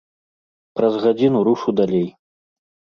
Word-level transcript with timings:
Праз 0.79 0.93
гадзіну 1.05 1.39
рушу 1.51 1.69
далей. 1.85 2.07